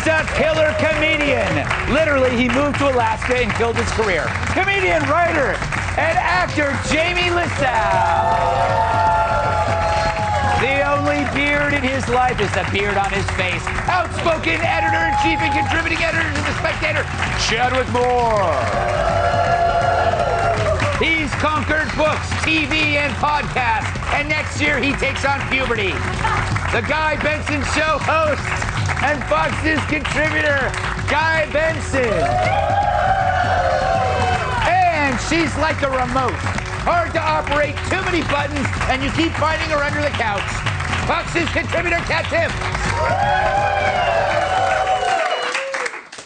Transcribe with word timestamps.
He's 0.00 0.08
a 0.08 0.24
killer 0.32 0.72
comedian. 0.80 1.44
Literally, 1.92 2.32
he 2.32 2.48
moved 2.48 2.78
to 2.78 2.88
Alaska 2.88 3.36
and 3.36 3.52
killed 3.60 3.76
his 3.76 3.90
career. 3.92 4.24
Comedian, 4.56 5.04
writer, 5.12 5.52
and 6.00 6.16
actor 6.16 6.72
Jamie 6.88 7.28
Lissow. 7.28 7.68
The 10.64 10.80
only 10.88 11.20
beard 11.36 11.76
in 11.76 11.84
his 11.84 12.08
life 12.08 12.40
is 12.40 12.48
the 12.56 12.64
beard 12.72 12.96
on 12.96 13.12
his 13.12 13.28
face. 13.36 13.60
Outspoken 13.92 14.64
editor-in-chief 14.64 15.36
and 15.36 15.52
contributing 15.52 16.00
editor 16.00 16.32
to 16.32 16.42
The 16.48 16.56
Spectator, 16.64 17.04
Chadwick 17.44 17.92
Moore. 17.92 18.56
He's 20.96 21.28
conquered 21.44 21.92
books, 22.00 22.24
TV, 22.40 22.96
and 22.96 23.12
podcasts, 23.20 23.92
and 24.16 24.30
next 24.30 24.62
year 24.62 24.80
he 24.80 24.92
takes 24.96 25.26
on 25.26 25.44
puberty. 25.52 25.92
The 26.72 26.80
Guy 26.88 27.20
Benson 27.20 27.60
Show 27.76 28.00
host 28.00 28.69
and 29.02 29.22
Fox's 29.24 29.80
contributor, 29.86 30.70
Guy 31.08 31.48
Benson. 31.52 32.04
And 34.68 35.18
she's 35.28 35.56
like 35.56 35.80
a 35.82 35.90
remote. 35.90 36.36
Hard 36.84 37.12
to 37.12 37.20
operate, 37.20 37.76
too 37.88 38.02
many 38.04 38.22
buttons, 38.28 38.66
and 38.88 39.02
you 39.02 39.10
keep 39.12 39.32
finding 39.32 39.68
her 39.70 39.82
under 39.82 40.02
the 40.02 40.10
couch. 40.10 40.40
Fox's 41.06 41.48
contributor, 41.50 41.96
Kat 42.06 42.24
Timpf. 42.26 42.70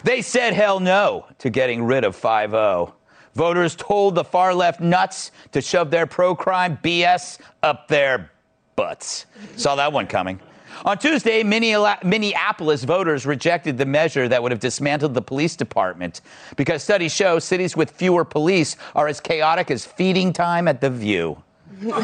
They 0.02 0.20
said 0.20 0.52
hell 0.52 0.80
no 0.80 1.26
to 1.38 1.50
getting 1.50 1.82
rid 1.82 2.04
of 2.04 2.14
5 2.16 2.50
0. 2.50 2.94
Voters 3.34 3.74
told 3.74 4.14
the 4.14 4.24
far 4.24 4.54
left 4.54 4.80
nuts 4.80 5.30
to 5.52 5.60
shove 5.60 5.90
their 5.90 6.06
pro 6.06 6.34
crime 6.34 6.78
BS 6.82 7.38
up 7.62 7.88
their 7.88 8.30
butts. 8.76 9.26
Saw 9.56 9.76
that 9.76 9.92
one 9.92 10.06
coming. 10.06 10.40
On 10.84 10.98
Tuesday, 10.98 11.42
Minneapolis 11.42 12.84
voters 12.84 13.26
rejected 13.26 13.78
the 13.78 13.86
measure 13.86 14.28
that 14.28 14.42
would 14.42 14.52
have 14.52 14.60
dismantled 14.60 15.14
the 15.14 15.22
police 15.22 15.56
department 15.56 16.20
because 16.56 16.82
studies 16.82 17.14
show 17.14 17.38
cities 17.38 17.74
with 17.76 17.90
fewer 17.90 18.24
police 18.24 18.76
are 18.94 19.08
as 19.08 19.20
chaotic 19.20 19.70
as 19.70 19.86
feeding 19.86 20.32
time 20.32 20.68
at 20.68 20.80
the 20.80 20.90
View. 20.90 21.36
voters 21.80 22.02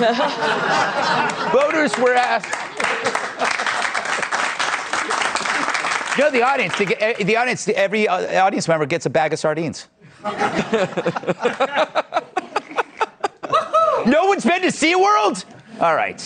were 1.98 2.14
asked. 2.14 2.48
You 6.18 6.24
know, 6.24 6.30
the 6.30 6.42
audience, 6.42 6.76
the 6.76 7.36
audience, 7.36 7.68
every 7.68 8.08
uh, 8.08 8.44
audience 8.44 8.66
member 8.68 8.84
gets 8.84 9.06
a 9.06 9.10
bag 9.10 9.32
of 9.32 9.38
sardines. 9.38 9.88
no 10.24 10.32
one's 14.26 14.44
been 14.44 14.60
to 14.62 14.68
SeaWorld? 14.68 15.44
All 15.80 15.94
right. 15.94 16.20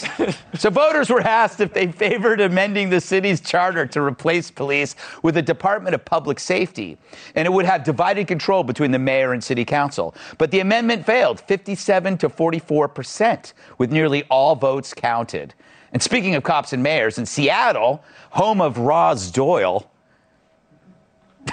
So 0.57 0.69
voters 0.69 1.11
were 1.11 1.21
asked 1.21 1.61
if 1.61 1.73
they 1.73 1.87
favored 1.93 2.41
amending 2.41 2.91
the 2.91 3.01
city's 3.01 3.41
charter 3.41 3.87
to 3.87 4.03
replace 4.03 4.51
police 4.51 4.97
with 5.23 5.37
a 5.37 5.42
Department 5.42 5.95
of 5.95 6.05
Public 6.05 6.41
Safety. 6.41 6.98
And 7.37 7.47
it 7.47 7.53
would 7.53 7.64
have 7.64 7.85
divided 7.85 8.27
control 8.27 8.64
between 8.64 8.91
the 8.91 8.98
mayor 8.98 9.33
and 9.33 9.43
city 9.43 9.64
council. 9.64 10.14
But 10.39 10.51
the 10.51 10.59
amendment 10.59 11.07
failed 11.07 11.41
57 11.41 12.19
to 12.19 12.29
44 12.29 12.89
percent, 12.89 13.55
with 13.79 13.93
nearly 13.93 14.25
all 14.25 14.57
votes 14.57 14.93
counted. 14.93 15.55
And 15.93 16.03
speaking 16.03 16.35
of 16.35 16.43
cops 16.43 16.73
and 16.73 16.83
mayors, 16.83 17.19
in 17.19 17.27
Seattle, 17.27 18.03
home 18.31 18.61
of 18.61 18.79
Roz 18.79 19.31
Doyle, 19.31 19.89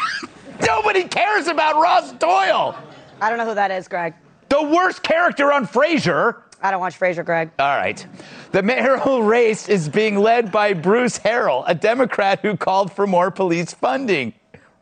nobody 0.68 1.04
cares 1.04 1.46
about 1.46 1.80
Roz 1.80 2.14
Doyle. 2.14 2.76
I 3.22 3.30
don't 3.30 3.38
know 3.38 3.46
who 3.46 3.56
that 3.56 3.70
is, 3.70 3.88
Greg. 3.88 4.16
The 4.50 4.64
worst 4.64 5.04
character 5.04 5.54
on 5.54 5.68
Frasier. 5.68 6.42
I 6.62 6.72
don't 6.72 6.80
watch 6.80 7.00
Frasier, 7.00 7.26
Greg. 7.26 7.50
All 7.60 7.78
right. 7.78 8.06
The 8.52 8.62
mayoral 8.62 9.24
race 9.38 9.68
is 9.68 9.90
being 9.90 10.18
led 10.20 10.52
by 10.52 10.74
Bruce 10.74 11.20
Harrell, 11.20 11.64
a 11.68 11.74
Democrat 11.74 12.40
who 12.42 12.56
called 12.56 12.92
for 12.92 13.08
more 13.08 13.32
police 13.32 13.74
funding. 13.74 14.34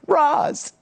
Roz. 0.08 0.74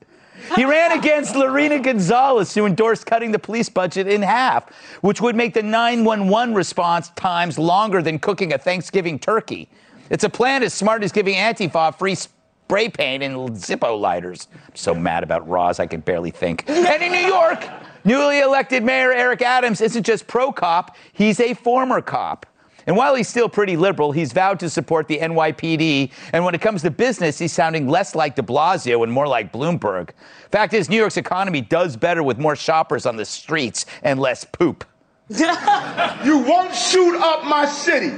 He 0.56 0.66
ran 0.66 0.91
against 0.97 1.35
Lorena 1.35 1.80
Gonzalez, 1.80 2.53
who 2.53 2.66
endorsed 2.66 3.06
cutting 3.06 3.31
the 3.31 3.40
police 3.40 3.69
budget 3.69 4.08
in 4.08 4.22
half, 4.22 4.74
which 5.02 5.22
would 5.22 5.35
make 5.35 5.53
the 5.53 5.63
911 5.63 6.56
response 6.56 7.09
times 7.09 7.59
longer 7.59 8.02
than 8.02 8.19
cooking 8.19 8.53
a 8.53 8.58
Thanksgiving 8.58 9.19
turkey. 9.19 9.69
It's 10.09 10.24
a 10.24 10.29
plan 10.29 10.64
as 10.64 10.74
smart 10.74 11.03
as 11.03 11.12
giving 11.12 11.35
Antifa 11.35 11.97
free 11.97 12.16
spray 12.16 12.90
paint 12.90 13.24
and 13.24 13.35
Zippo 13.52 14.00
lighters. 14.00 14.47
I'm 14.53 14.75
so 14.75 14.96
mad 14.96 15.24
about 15.24 15.47
Roz, 15.47 15.79
I 15.79 15.85
can 15.88 16.02
barely 16.02 16.31
think. 16.31 16.64
and 16.69 17.03
in 17.03 17.12
New 17.12 17.28
York, 17.28 17.68
newly 18.07 18.40
elected 18.40 18.84
Mayor 18.84 19.12
Eric 19.12 19.41
Adams 19.41 19.81
isn't 19.81 20.03
just 20.03 20.25
pro 20.28 20.51
cop, 20.51 20.95
he's 21.12 21.40
a 21.40 21.53
former 21.53 22.01
cop. 22.01 22.45
And 22.88 22.95
while 22.95 23.16
he's 23.16 23.28
still 23.28 23.50
pretty 23.50 23.75
liberal, 23.75 24.13
he's 24.13 24.31
vowed 24.31 24.62
to 24.62 24.69
support 24.69 25.09
the 25.09 25.18
NYPD. 25.18 26.09
And 26.31 26.46
when 26.46 26.56
it 26.56 26.62
comes 26.62 26.84
to 26.84 26.90
business, 26.90 27.38
he's 27.38 27.51
sounding 27.51 27.90
less 27.90 28.16
like 28.16 28.38
de 28.38 28.41
Blasio 28.41 29.03
and 29.03 29.12
more 29.12 29.28
like 29.28 29.51
Bloomberg. 29.51 30.12
Fact 30.51 30.73
is, 30.73 30.88
New 30.88 30.96
York's 30.96 31.17
economy 31.17 31.59
does 31.59 31.97
better 31.97 32.23
with 32.23 32.38
more 32.40 32.56
shoppers 32.56 33.06
on 33.06 33.17
the 33.17 33.25
streets 33.25 33.85
and 34.03 34.22
less 34.22 34.46
poop. 34.46 34.85
you 35.29 36.38
won't 36.38 36.73
shoot 36.73 37.19
up 37.19 37.44
my 37.44 37.66
city. 37.66 38.17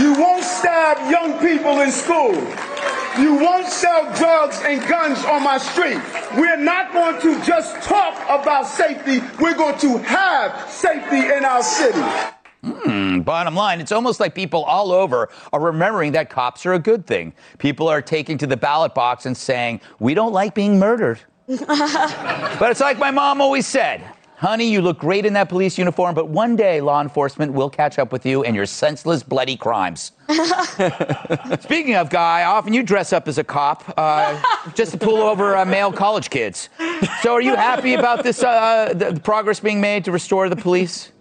You 0.00 0.14
won't 0.14 0.42
stab 0.42 1.08
young 1.08 1.38
people 1.38 1.80
in 1.80 1.92
school. 1.92 2.34
You 3.18 3.34
won't 3.34 3.66
sell 3.66 4.04
drugs 4.14 4.60
and 4.64 4.80
guns 4.88 5.24
on 5.24 5.42
my 5.42 5.58
street. 5.58 6.00
We're 6.36 6.56
not 6.56 6.92
going 6.92 7.20
to 7.22 7.44
just 7.44 7.82
talk 7.82 8.14
about 8.28 8.66
safety. 8.66 9.20
We're 9.40 9.56
going 9.56 9.78
to 9.80 9.98
have 9.98 10.70
safety 10.70 11.18
in 11.18 11.44
our 11.44 11.62
city. 11.62 12.00
Hmm, 12.62 13.20
bottom 13.20 13.54
line, 13.54 13.80
it's 13.80 13.90
almost 13.90 14.20
like 14.20 14.34
people 14.34 14.64
all 14.64 14.92
over 14.92 15.30
are 15.52 15.60
remembering 15.60 16.12
that 16.12 16.30
cops 16.30 16.64
are 16.66 16.74
a 16.74 16.78
good 16.78 17.06
thing. 17.06 17.32
People 17.58 17.88
are 17.88 18.02
taking 18.02 18.38
to 18.38 18.46
the 18.46 18.56
ballot 18.56 18.94
box 18.94 19.26
and 19.26 19.36
saying, 19.36 19.80
we 19.98 20.14
don't 20.14 20.32
like 20.32 20.54
being 20.54 20.78
murdered. 20.78 21.20
but 21.46 22.70
it's 22.70 22.80
like 22.80 22.98
my 22.98 23.10
mom 23.10 23.40
always 23.40 23.66
said 23.66 24.04
Honey, 24.40 24.72
you 24.72 24.80
look 24.80 24.98
great 24.98 25.26
in 25.26 25.34
that 25.34 25.50
police 25.50 25.76
uniform, 25.76 26.14
but 26.14 26.28
one 26.28 26.56
day 26.56 26.80
law 26.80 27.02
enforcement 27.02 27.52
will 27.52 27.68
catch 27.68 27.98
up 27.98 28.10
with 28.10 28.24
you 28.24 28.42
and 28.42 28.56
your 28.56 28.64
senseless, 28.64 29.22
bloody 29.22 29.54
crimes. 29.54 30.12
Speaking 31.60 31.94
of 31.96 32.08
Guy, 32.08 32.44
often 32.44 32.72
you 32.72 32.82
dress 32.82 33.12
up 33.12 33.28
as 33.28 33.36
a 33.36 33.44
cop 33.44 33.84
uh, 33.98 34.42
just 34.72 34.92
to 34.92 34.98
pull 34.98 35.18
over 35.18 35.58
uh, 35.58 35.66
male 35.66 35.92
college 35.92 36.30
kids. 36.30 36.70
So, 37.20 37.34
are 37.34 37.42
you 37.42 37.54
happy 37.54 37.92
about 37.92 38.24
this 38.24 38.42
uh, 38.42 38.94
the, 38.96 39.12
the 39.12 39.20
progress 39.20 39.60
being 39.60 39.78
made 39.78 40.06
to 40.06 40.10
restore 40.10 40.48
the 40.48 40.56
police? 40.56 41.12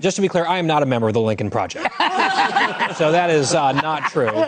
Just 0.00 0.16
to 0.16 0.22
be 0.22 0.28
clear, 0.28 0.44
I 0.44 0.58
am 0.58 0.66
not 0.66 0.82
a 0.82 0.86
member 0.86 1.06
of 1.06 1.14
the 1.14 1.20
Lincoln 1.20 1.50
Project. 1.50 1.84
so 2.96 3.12
that 3.12 3.30
is 3.30 3.54
uh, 3.54 3.70
not 3.72 4.10
true. 4.10 4.44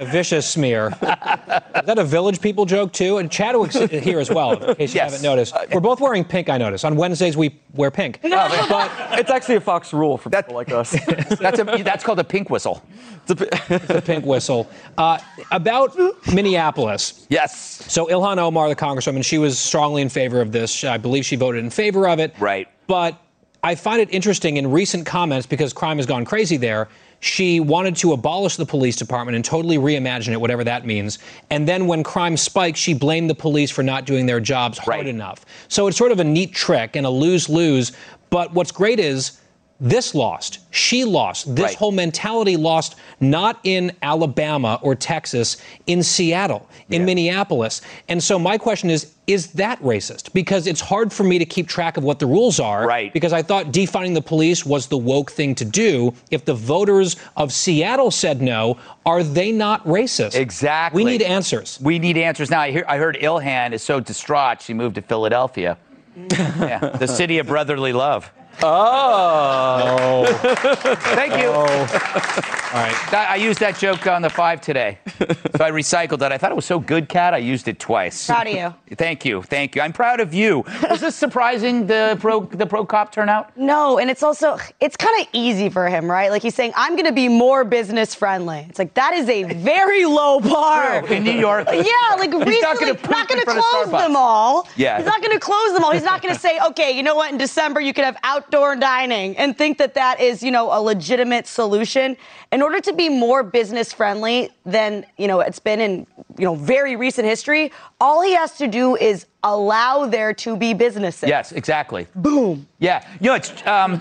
A 0.00 0.06
vicious 0.06 0.48
smear. 0.48 0.88
Is 0.88 0.96
that 1.00 1.98
a 1.98 2.04
Village 2.04 2.40
People 2.40 2.66
joke, 2.66 2.92
too? 2.92 3.18
And 3.18 3.30
Chadwick's 3.30 3.76
here 3.78 4.20
as 4.20 4.30
well, 4.30 4.52
in 4.52 4.74
case 4.76 4.94
you 4.94 4.98
Yes. 5.00 5.10
haven't 5.12 5.22
noticed. 5.22 5.54
We're 5.72 5.80
both 5.80 6.00
wearing 6.00 6.24
pink, 6.24 6.48
I 6.48 6.56
notice. 6.58 6.84
On 6.84 6.94
Wednesdays, 6.96 7.36
we 7.36 7.58
wear 7.74 7.90
pink. 7.90 8.20
But 8.22 8.90
it's 9.18 9.30
actually 9.30 9.56
a 9.56 9.60
Fox 9.60 9.92
rule 9.92 10.16
for 10.16 10.28
That- 10.30 10.46
people 10.46 10.54
like 10.56 10.70
us. 10.70 10.90
That's, 11.40 11.58
a, 11.60 11.64
that's 11.82 12.04
called 12.04 12.18
a 12.20 12.24
pink 12.24 12.48
whistle. 12.50 12.82
the 13.26 14.02
pink 14.04 14.24
whistle. 14.24 14.68
Uh, 14.96 15.18
about 15.50 15.96
Minneapolis. 16.32 17.26
Yes. 17.28 17.56
So 17.92 18.06
Ilhan 18.06 18.38
Omar, 18.38 18.68
the 18.68 18.76
congresswoman, 18.76 19.24
she 19.24 19.38
was 19.38 19.58
strongly 19.58 20.02
in 20.02 20.08
favor 20.08 20.40
of 20.40 20.52
this. 20.52 20.84
I 20.84 20.96
believe 20.96 21.24
she 21.26 21.36
voted 21.36 21.64
in 21.64 21.70
favor 21.70 22.08
of 22.08 22.18
it. 22.20 22.34
Right. 22.38 22.68
But 22.86 23.18
I 23.62 23.74
find 23.74 24.00
it 24.00 24.08
interesting 24.12 24.56
in 24.56 24.70
recent 24.70 25.04
comments 25.06 25.46
because 25.46 25.72
crime 25.72 25.96
has 25.96 26.06
gone 26.06 26.24
crazy 26.24 26.56
there. 26.56 26.88
She 27.20 27.58
wanted 27.58 27.96
to 27.96 28.12
abolish 28.12 28.56
the 28.56 28.66
police 28.66 28.94
department 28.96 29.34
and 29.36 29.44
totally 29.44 29.76
reimagine 29.76 30.32
it, 30.32 30.40
whatever 30.40 30.62
that 30.64 30.86
means. 30.86 31.18
And 31.50 31.66
then 31.66 31.86
when 31.86 32.04
crime 32.04 32.36
spiked, 32.36 32.78
she 32.78 32.94
blamed 32.94 33.28
the 33.28 33.34
police 33.34 33.70
for 33.70 33.82
not 33.82 34.04
doing 34.04 34.26
their 34.26 34.40
jobs 34.40 34.78
hard 34.78 34.98
Right. 34.98 35.06
enough. 35.06 35.44
So 35.68 35.88
it's 35.88 35.96
sort 35.96 36.12
of 36.12 36.20
a 36.20 36.24
neat 36.24 36.52
trick 36.54 36.94
and 36.94 37.04
a 37.06 37.10
lose 37.10 37.48
lose. 37.48 37.92
But 38.30 38.54
what's 38.54 38.70
great 38.70 39.00
is 39.00 39.32
this 39.80 40.14
lost. 40.14 40.58
She 40.70 41.04
lost. 41.04 41.54
This 41.54 41.64
Right. 41.64 41.76
whole 41.76 41.92
mentality 41.92 42.56
lost 42.56 42.96
not 43.20 43.60
in 43.62 43.92
Alabama 44.02 44.78
or 44.82 44.94
Texas, 44.94 45.56
in 45.86 46.02
Seattle, 46.02 46.66
in 46.90 47.04
Minneapolis. 47.04 47.80
And 48.08 48.22
so 48.22 48.38
my 48.38 48.58
question 48.58 48.90
is 48.90 49.12
is 49.28 49.48
that 49.48 49.80
racist? 49.82 50.32
Because 50.32 50.66
it's 50.66 50.80
hard 50.80 51.12
for 51.12 51.22
me 51.22 51.38
to 51.38 51.44
keep 51.44 51.68
track 51.68 51.98
of 51.98 52.02
what 52.02 52.18
the 52.18 52.24
rules 52.24 52.58
are. 52.58 52.86
Right. 52.86 53.12
Because 53.12 53.34
I 53.34 53.42
thought 53.42 53.72
defunding 53.72 54.14
the 54.14 54.22
police 54.22 54.64
was 54.64 54.86
the 54.86 54.96
woke 54.96 55.30
thing 55.30 55.54
to 55.56 55.66
do. 55.66 56.14
If 56.30 56.46
the 56.46 56.54
voters 56.54 57.16
of 57.36 57.52
Seattle 57.52 58.10
said 58.10 58.40
no, 58.40 58.78
are 59.04 59.22
they 59.22 59.52
not 59.52 59.84
racist? 59.84 60.34
Exactly. 60.34 61.04
We 61.04 61.10
need 61.10 61.20
answers. 61.20 61.78
We 61.82 61.98
need 61.98 62.16
answers 62.16 62.50
now. 62.50 62.60
I, 62.60 62.70
hear, 62.70 62.86
I 62.88 62.96
heard 62.96 63.18
Ilhan 63.20 63.72
is 63.72 63.82
so 63.82 64.00
distraught 64.00 64.62
she 64.62 64.72
moved 64.72 64.94
to 64.94 65.02
Philadelphia. 65.02 65.76
yeah, 66.32 66.78
the 66.98 67.06
city 67.06 67.38
of 67.38 67.46
brotherly 67.46 67.92
love. 67.92 68.32
Oh. 68.62 70.24
Thank 71.14 71.40
you. 71.40 71.50
Oh. 71.54 72.67
All 72.70 72.82
right. 72.82 73.14
I, 73.14 73.24
I 73.24 73.36
used 73.36 73.60
that 73.60 73.78
joke 73.78 74.06
on 74.06 74.20
the 74.20 74.28
five 74.28 74.60
today, 74.60 74.98
so 75.18 75.64
I 75.64 75.70
recycled 75.70 76.20
it. 76.20 76.32
I 76.32 76.36
thought 76.36 76.50
it 76.50 76.54
was 76.54 76.66
so 76.66 76.78
good, 76.78 77.08
Kat. 77.08 77.32
I 77.32 77.38
used 77.38 77.66
it 77.66 77.78
twice. 77.78 78.26
Proud 78.26 78.46
of 78.46 78.52
you. 78.54 78.74
Thank 78.96 79.24
you, 79.24 79.42
thank 79.42 79.76
you. 79.76 79.82
I'm 79.82 79.92
proud 79.92 80.18
of 80.20 80.34
you. 80.34 80.64
Was 80.90 81.00
this 81.00 81.14
surprising 81.14 81.86
the 81.86 82.16
pro 82.20 82.40
the 82.40 82.66
pro 82.66 82.84
cop 82.84 83.12
turnout? 83.12 83.56
No, 83.56 83.98
and 83.98 84.10
it's 84.10 84.22
also 84.22 84.58
it's 84.80 84.96
kind 84.96 85.20
of 85.20 85.28
easy 85.32 85.68
for 85.68 85.88
him, 85.88 86.10
right? 86.10 86.30
Like 86.30 86.42
he's 86.42 86.54
saying, 86.54 86.72
I'm 86.74 86.92
going 86.94 87.04
to 87.06 87.12
be 87.12 87.28
more 87.28 87.64
business 87.64 88.14
friendly. 88.14 88.66
It's 88.68 88.78
like 88.78 88.94
that 88.94 89.14
is 89.14 89.28
a 89.28 89.44
very 89.44 90.04
low 90.04 90.40
bar. 90.54 91.06
In 91.06 91.24
New 91.24 91.32
York. 91.32 91.68
Yeah, 91.78 92.16
like 92.16 92.32
He's 92.32 92.44
recently, 92.44 92.60
not 92.60 92.80
gonna 92.80 93.08
not 93.08 93.28
gonna 93.28 93.44
close 93.44 93.90
them 93.90 94.16
all. 94.16 94.68
Yeah. 94.76 94.96
he's 94.98 95.06
not 95.06 95.22
going 95.22 95.32
to 95.32 95.38
close 95.40 95.72
them 95.72 95.84
all. 95.84 95.92
He's 95.92 96.02
not 96.02 96.22
going 96.22 96.34
to 96.34 96.40
say, 96.40 96.58
okay, 96.68 96.90
you 96.90 97.02
know 97.02 97.14
what? 97.14 97.30
In 97.30 97.38
December, 97.38 97.80
you 97.80 97.92
can 97.94 98.04
have 98.04 98.16
outdoor 98.24 98.74
dining, 98.76 99.36
and 99.38 99.56
think 99.56 99.78
that 99.78 99.94
that 99.94 100.20
is, 100.20 100.42
you 100.42 100.50
know, 100.50 100.76
a 100.76 100.80
legitimate 100.82 101.46
solution. 101.46 102.16
In 102.58 102.62
order 102.62 102.80
to 102.80 102.92
be 102.92 103.08
more 103.08 103.44
business 103.44 103.92
friendly 103.92 104.50
than 104.66 105.06
you 105.16 105.28
know 105.28 105.38
it's 105.38 105.60
been 105.60 105.80
in 105.80 106.08
you 106.36 106.44
know 106.44 106.56
very 106.56 106.96
recent 106.96 107.24
history, 107.24 107.70
all 108.00 108.20
he 108.20 108.34
has 108.34 108.56
to 108.56 108.66
do 108.66 108.96
is 108.96 109.26
allow 109.44 110.06
there 110.06 110.34
to 110.34 110.56
be 110.56 110.74
businesses. 110.74 111.28
Yes, 111.28 111.52
exactly. 111.52 112.08
Boom. 112.16 112.66
Yeah, 112.80 113.06
you 113.20 113.28
know 113.28 113.36
it's. 113.36 113.52
Um, 113.64 113.96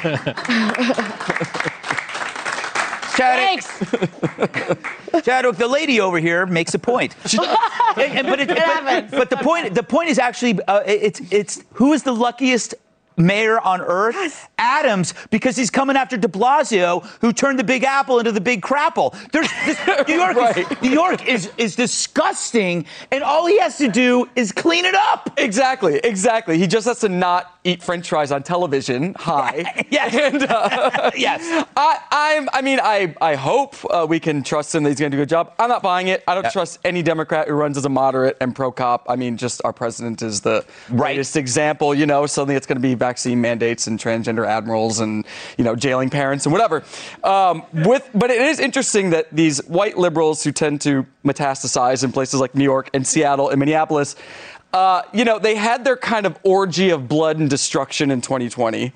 Chadwick, 3.16 3.62
Thanks. 3.62 3.68
Chadwick, 5.24 5.58
the 5.58 5.68
lady 5.68 6.02
over 6.02 6.18
here 6.18 6.48
makes 6.48 6.74
a 6.74 6.80
point. 6.80 7.16
And- 7.96 8.18
and- 8.18 8.28
but, 8.28 8.40
it, 8.40 8.48
but, 8.48 8.58
happens. 8.58 9.12
but 9.12 9.30
the 9.30 9.38
point, 9.38 9.76
the 9.76 9.84
point 9.84 10.10
is 10.10 10.18
actually, 10.18 10.60
uh, 10.68 10.82
it's, 10.86 11.22
it's 11.32 11.64
who 11.74 11.94
is 11.94 12.02
the 12.02 12.12
luckiest 12.12 12.74
mayor 13.18 13.60
on 13.60 13.82
earth? 13.82 14.48
Adams, 14.60 15.14
because 15.30 15.56
he's 15.56 15.70
coming 15.70 15.96
after 15.96 16.18
De 16.18 16.28
Blasio, 16.28 17.06
who 17.22 17.32
turned 17.34 17.60
the 17.60 17.64
Big 17.64 17.84
Apple 17.84 18.20
into 18.20 18.32
the 18.32 18.42
Big 18.42 18.62
Crapple. 18.62 19.14
There's 19.32 19.50
this, 19.66 19.80
New 20.08 20.16
York, 20.16 20.58
is, 20.58 20.82
New 20.82 20.90
York 20.92 21.28
is 21.28 21.52
is 21.58 21.76
disgusting, 21.76 22.86
and 23.12 23.24
all 23.24 23.46
he 23.46 23.60
has 23.60 23.78
to 23.78 23.88
do 23.90 24.30
is 24.36 24.52
clean 24.52 24.86
it 24.86 24.96
up. 24.96 25.30
Exactly, 25.38 25.98
exactly. 26.04 26.58
He 26.58 26.68
just 26.68 26.88
has 26.88 27.00
to 27.02 27.10
not 27.10 27.60
eat 27.64 27.84
French 27.84 28.10
fries 28.10 28.32
on 28.32 28.44
television. 28.44 29.16
Hi. 29.20 29.66
Yes. 29.90 30.14
And 30.16 30.44
uh, 30.44 31.12
Yes. 31.16 31.66
I, 31.78 32.00
I'm. 32.12 32.50
I 32.54 32.62
mean, 32.62 32.80
I. 32.82 33.16
I 33.22 33.36
hope 33.36 33.76
uh, 33.90 34.06
we 34.08 34.20
can 34.20 34.44
trust 34.44 34.74
him 34.76 34.84
that 34.84 34.90
he's 34.90 35.00
going 35.00 35.12
to 35.12 35.18
do 35.18 35.22
a 35.22 35.26
good 35.26 35.30
job. 35.30 35.54
I'm 35.60 35.70
not 35.70 35.82
buying 35.82 36.08
it. 36.08 36.24
I 36.28 36.34
don't 36.36 36.44
Yeah. 36.44 36.50
trust 36.52 36.80
any 36.84 37.02
Democrat 37.02 37.48
who 37.48 37.54
runs 37.54 37.78
as 37.78 37.86
a 37.86 37.90
moderate 37.90 38.38
and 38.42 38.56
pro 38.56 38.72
cop. 38.72 39.06
I 39.10 39.16
mean, 39.16 39.38
just 39.38 39.62
our 39.64 39.74
president 39.74 40.22
is 40.22 40.42
the 40.42 40.66
Right. 40.90 41.18
example. 41.36 41.94
You 41.96 42.06
know, 42.06 42.26
suddenly 42.26 42.56
it's 42.56 42.68
going 42.68 42.78
to 42.78 42.82
be 42.82 42.96
vaccine 42.96 43.40
mandates 43.42 43.88
and 43.88 43.98
transgender 44.00 44.47
admirals 44.48 45.00
and 45.00 45.26
you 45.58 45.64
know 45.64 45.76
jailing 45.76 46.10
parents 46.10 46.46
and 46.46 46.54
whatever. 46.54 46.84
Um, 47.24 47.64
with, 47.74 48.10
but 48.16 48.30
it 48.32 48.42
is 48.42 48.60
interesting 48.60 49.12
that 49.12 49.28
these 49.32 49.60
white 49.68 49.98
liberals 49.98 50.44
who 50.44 50.52
tend 50.52 50.82
to 50.82 51.06
metastasize 51.26 52.04
in 52.04 52.12
places 52.12 52.40
like 52.40 52.56
New 52.56 52.64
York 52.64 52.90
and 52.94 53.06
Seattle 53.06 53.50
and 53.50 53.60
Minneapolis. 53.60 54.16
Uh, 54.74 55.02
you 55.14 55.24
know, 55.24 55.40
they 55.40 55.56
had 55.56 55.86
their 55.86 55.96
kind 55.96 56.26
of 56.26 56.38
orgy 56.44 56.90
of 56.90 57.08
blood 57.08 57.38
and 57.40 57.50
destruction 57.50 58.12
in 58.12 58.20
2020. 58.20 58.92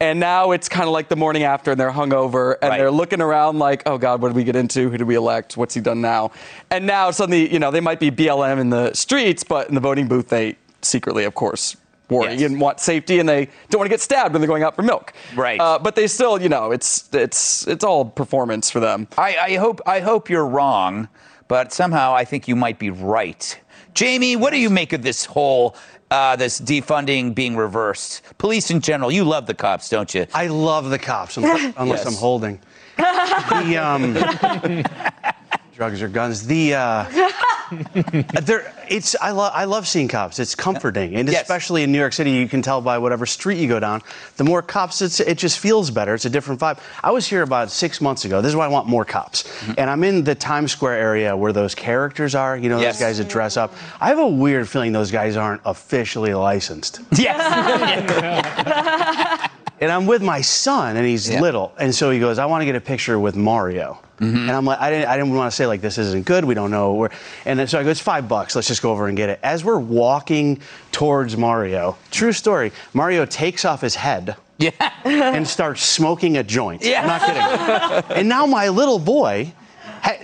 And 0.00 0.20
now 0.20 0.52
it's 0.52 0.68
kind 0.68 0.84
of 0.86 0.92
like 0.92 1.08
the 1.08 1.16
morning 1.16 1.42
after, 1.42 1.72
and 1.72 1.78
they're 1.80 1.90
hungover, 1.90 2.54
and 2.62 2.70
Right. 2.70 2.78
they're 2.78 2.90
looking 2.92 3.20
around 3.20 3.58
like, 3.58 3.82
oh 3.84 3.98
God, 3.98 4.22
what 4.22 4.28
did 4.28 4.36
we 4.36 4.44
get 4.44 4.54
into? 4.54 4.88
Who 4.88 4.96
did 4.96 5.08
we 5.08 5.16
elect? 5.16 5.56
What's 5.56 5.74
he 5.74 5.80
done 5.80 6.00
now? 6.00 6.30
And 6.70 6.86
now 6.86 7.10
suddenly, 7.10 7.52
you 7.52 7.58
know, 7.58 7.72
they 7.72 7.80
might 7.80 7.98
be 7.98 8.10
BLM 8.12 8.58
in 8.60 8.70
the 8.70 8.94
streets, 8.94 9.42
but 9.42 9.68
in 9.68 9.74
the 9.74 9.80
voting 9.80 10.06
booth, 10.06 10.28
they 10.28 10.56
secretly, 10.82 11.24
of 11.24 11.34
course, 11.34 11.76
worry 12.08 12.34
Yes. 12.34 12.42
and 12.50 12.60
want 12.60 12.80
safety, 12.80 13.18
and 13.20 13.28
they 13.28 13.46
don't 13.70 13.78
want 13.80 13.86
to 13.86 13.92
get 13.92 14.00
stabbed 14.00 14.32
when 14.32 14.40
they're 14.40 14.48
going 14.48 14.62
out 14.62 14.74
for 14.76 14.82
milk. 14.82 15.12
Right. 15.34 15.60
Uh, 15.60 15.78
but 15.78 15.94
they 15.94 16.06
still, 16.06 16.40
you 16.40 16.48
know, 16.48 16.70
it's 16.72 17.08
it's 17.12 17.66
it's 17.66 17.84
all 17.84 18.04
performance 18.04 18.70
for 18.70 18.80
them. 18.80 19.06
I, 19.18 19.36
I 19.36 19.56
hope 19.56 19.80
I 19.86 20.00
hope 20.00 20.28
you're 20.30 20.46
wrong, 20.46 21.08
but 21.48 21.72
somehow 21.72 22.14
I 22.14 22.24
think 22.24 22.48
you 22.48 22.56
might 22.56 22.78
be 22.78 22.90
right. 22.90 23.58
Jamie, 23.94 24.36
what 24.36 24.52
do 24.52 24.58
you 24.58 24.70
make 24.70 24.92
of 24.92 25.02
this 25.02 25.24
whole 25.24 25.74
uh, 26.10 26.36
this 26.36 26.60
defunding 26.60 27.34
being 27.34 27.56
reversed? 27.56 28.22
Police 28.38 28.70
in 28.70 28.80
general, 28.80 29.10
you 29.10 29.24
love 29.24 29.46
the 29.46 29.54
cops, 29.54 29.88
don't 29.88 30.14
you? 30.14 30.26
I 30.34 30.46
love 30.46 30.90
the 30.90 30.98
cops, 30.98 31.36
un- 31.36 31.74
unless 31.76 32.00
Yes. 32.04 32.06
I'm 32.06 32.14
holding. 32.14 32.60
The, 32.98 33.76
um, 33.76 34.14
drugs 35.76 36.02
or 36.02 36.08
guns. 36.08 36.46
The 36.46 36.74
uh, 36.74 37.30
there, 38.42 38.72
it's 38.88 39.16
I 39.20 39.30
love 39.30 39.52
I 39.54 39.64
love 39.64 39.86
seeing 39.86 40.08
cops. 40.08 40.38
It's 40.38 40.54
comforting, 40.54 41.14
and 41.16 41.28
Yes. 41.28 41.42
especially 41.42 41.82
in 41.82 41.92
New 41.92 41.98
York 41.98 42.12
City, 42.12 42.30
you 42.30 42.48
can 42.48 42.62
tell 42.62 42.80
by 42.80 42.98
whatever 42.98 43.26
street 43.26 43.58
you 43.58 43.68
go 43.68 43.80
down. 43.80 44.02
The 44.36 44.44
more 44.44 44.62
cops, 44.62 45.02
it's 45.02 45.20
it 45.20 45.38
just 45.38 45.58
feels 45.58 45.90
better. 45.90 46.14
It's 46.14 46.24
a 46.24 46.30
different 46.30 46.60
vibe. 46.60 46.78
I 47.02 47.10
was 47.10 47.26
here 47.26 47.42
about 47.42 47.70
six 47.70 48.00
months 48.00 48.24
ago. 48.24 48.40
This 48.40 48.50
is 48.50 48.56
why 48.56 48.64
I 48.64 48.68
want 48.68 48.86
more 48.86 49.04
cops, 49.04 49.42
mm-hmm. 49.42 49.72
and 49.78 49.90
I'm 49.90 50.04
in 50.04 50.24
the 50.24 50.34
Times 50.34 50.72
Square 50.72 50.98
area 50.98 51.36
where 51.36 51.52
those 51.52 51.74
characters 51.74 52.34
are. 52.34 52.56
You 52.56 52.68
know, 52.68 52.80
Yes. 52.80 52.98
those 52.98 53.06
guys 53.06 53.18
that 53.18 53.28
dress 53.28 53.56
up. 53.56 53.72
I 54.00 54.08
have 54.08 54.18
a 54.18 54.26
weird 54.26 54.68
feeling 54.68 54.92
those 54.92 55.10
guys 55.10 55.36
aren't 55.36 55.60
officially 55.64 56.34
licensed. 56.34 57.00
Yes. 57.12 57.38
And 59.80 59.92
I'm 59.92 60.06
with 60.06 60.22
my 60.22 60.40
son, 60.40 60.96
and 60.96 61.06
he's 61.06 61.28
Yeah. 61.28 61.40
little, 61.40 61.72
and 61.78 61.94
so 61.94 62.10
he 62.10 62.18
goes, 62.18 62.38
"I 62.38 62.46
want 62.46 62.62
to 62.62 62.66
get 62.66 62.74
a 62.74 62.80
picture 62.80 63.18
with 63.18 63.36
Mario." 63.36 63.98
Mm-hmm. 64.20 64.36
And 64.36 64.50
I'm 64.50 64.64
like, 64.64 64.80
I 64.80 64.90
didn't, 64.90 65.08
I 65.08 65.16
didn't 65.16 65.34
want 65.34 65.50
to 65.50 65.54
say 65.54 65.66
like 65.66 65.80
this 65.80 65.96
isn't 65.98 66.24
good. 66.24 66.44
We 66.44 66.54
don't 66.54 66.70
know 66.70 66.94
where. 66.94 67.10
And 67.44 67.58
then 67.58 67.68
so 67.68 67.78
I 67.78 67.84
go, 67.84 67.90
it's 67.90 68.00
five 68.00 68.28
bucks. 68.28 68.56
Let's 68.56 68.66
just 68.66 68.82
go 68.82 68.90
over 68.90 69.06
and 69.06 69.16
get 69.16 69.28
it. 69.28 69.38
As 69.42 69.64
we're 69.64 69.78
walking 69.78 70.60
towards 70.90 71.36
Mario, 71.36 71.96
true 72.10 72.32
story. 72.32 72.72
Mario 72.94 73.24
takes 73.24 73.64
off 73.64 73.80
his 73.80 73.94
head. 73.94 74.36
Yeah. 74.58 74.72
and 75.04 75.46
starts 75.46 75.84
smoking 75.84 76.36
a 76.36 76.42
joint. 76.42 76.84
Yeah. 76.84 77.02
I'm 77.02 77.06
not 77.06 78.02
kidding. 78.02 78.18
and 78.18 78.28
now 78.28 78.44
my 78.44 78.68
little 78.70 78.98
boy, 78.98 79.52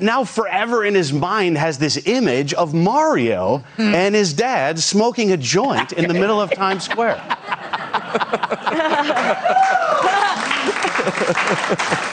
now 0.01 0.25
forever 0.25 0.85
in 0.85 0.97
his 0.97 1.13
mind, 1.13 1.57
has 1.57 1.79
this 1.79 2.05
image 2.09 2.53
of 2.55 2.75
Mario 2.75 3.59
hmm. 3.77 3.95
and 3.95 4.15
his 4.15 4.33
dad 4.33 4.81
smoking 4.81 5.31
a 5.31 5.37
joint 5.37 5.93
in 5.93 6.09
the 6.09 6.15
middle 6.15 6.41
of 6.41 6.53
Times 6.53 6.83
Square. 6.85 7.23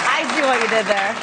I 0.03 0.27
see 0.35 0.41
what 0.41 0.61
you 0.61 0.67
did 0.69 0.85
there. 0.85 1.15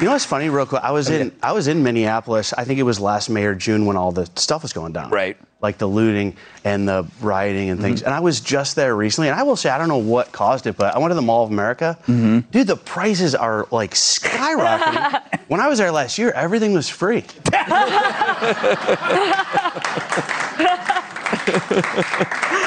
You 0.00 0.06
know 0.06 0.12
what's 0.12 0.24
funny, 0.24 0.48
real 0.48 0.64
quick? 0.64 0.82
I 0.82 0.92
was 0.92 1.10
oh, 1.10 1.14
in 1.14 1.32
I 1.42 1.52
was 1.52 1.68
in 1.68 1.82
Minneapolis. 1.82 2.54
I 2.54 2.64
think 2.64 2.80
it 2.80 2.84
was 2.84 2.98
last 2.98 3.28
May 3.28 3.44
or 3.44 3.54
June 3.54 3.84
when 3.84 3.98
all 3.98 4.12
the 4.12 4.24
stuff 4.34 4.62
was 4.62 4.72
going 4.72 4.94
down. 4.94 5.10
Right. 5.10 5.36
Like 5.60 5.76
the 5.76 5.86
looting 5.86 6.38
and 6.64 6.88
the 6.88 7.06
rioting 7.20 7.68
and 7.68 7.78
things. 7.82 8.00
Mm-hmm. 8.00 8.06
And 8.06 8.14
I 8.14 8.20
was 8.20 8.40
just 8.40 8.76
there 8.76 8.96
recently, 8.96 9.28
and 9.28 9.38
I 9.38 9.42
will 9.42 9.56
say 9.56 9.68
I 9.68 9.76
don't 9.76 9.88
know 9.88 9.98
what 9.98 10.32
caused 10.32 10.66
it, 10.66 10.78
but 10.78 10.94
I 10.94 10.98
went 10.98 11.10
to 11.10 11.16
the 11.16 11.20
Mall 11.20 11.44
of 11.44 11.50
America. 11.50 11.98
Mm-hmm. 12.06 12.38
Dude, 12.50 12.66
the 12.66 12.76
prices 12.76 13.34
are 13.34 13.68
like 13.70 13.92
skyrocketing. 13.92 15.22
when 15.48 15.60
I 15.60 15.68
was 15.68 15.78
there 15.78 15.92
last 15.92 16.16
year, 16.16 16.30
everything 16.30 16.72
was 16.72 16.88
free. 16.88 17.24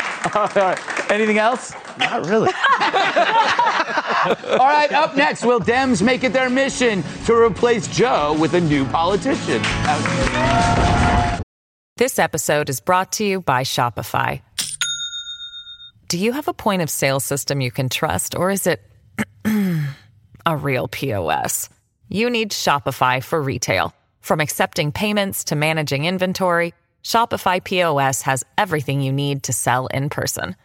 Anything 1.09 1.37
else? 1.37 1.73
Not 1.97 2.25
really. 2.27 2.51
All 4.25 4.67
right, 4.67 4.91
up 4.91 5.15
next, 5.15 5.45
will 5.45 5.59
Dems 5.59 6.01
make 6.01 6.23
it 6.23 6.33
their 6.33 6.49
mission 6.49 7.03
to 7.25 7.35
replace 7.35 7.87
Joe 7.87 8.35
with 8.39 8.53
a 8.53 8.61
new 8.61 8.85
politician? 8.85 9.61
This 11.97 12.17
episode 12.17 12.69
is 12.69 12.79
brought 12.79 13.11
to 13.13 13.25
you 13.25 13.41
by 13.41 13.63
Shopify. 13.63 14.41
Do 16.07 16.17
you 16.17 16.31
have 16.31 16.47
a 16.47 16.53
point 16.53 16.81
of 16.81 16.89
sale 16.89 17.19
system 17.19 17.59
you 17.59 17.71
can 17.71 17.89
trust, 17.89 18.35
or 18.35 18.49
is 18.49 18.67
it 18.67 18.81
a 20.45 20.57
real 20.57 20.87
POS? 20.87 21.69
You 22.09 22.29
need 22.29 22.51
Shopify 22.51 23.23
for 23.23 23.41
retail. 23.41 23.93
From 24.21 24.39
accepting 24.39 24.91
payments 24.91 25.43
to 25.45 25.55
managing 25.55 26.05
inventory, 26.05 26.73
Shopify 27.03 27.63
POS 27.63 28.23
has 28.23 28.43
everything 28.57 29.01
you 29.01 29.11
need 29.11 29.43
to 29.43 29.53
sell 29.53 29.87
in 29.87 30.09
person. 30.09 30.55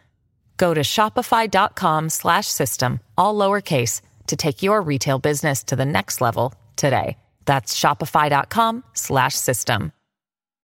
Go 0.57 0.73
to 0.73 0.81
shopify.com 0.81 2.09
slash 2.09 2.47
system, 2.47 2.99
all 3.17 3.35
lowercase, 3.35 4.01
to 4.27 4.35
take 4.35 4.63
your 4.63 4.81
retail 4.81 5.19
business 5.19 5.63
to 5.63 5.75
the 5.75 5.85
next 5.85 6.21
level 6.21 6.53
today. 6.75 7.17
That's 7.45 7.79
shopify.com 7.79 8.83
slash 8.93 9.35
system. 9.35 9.91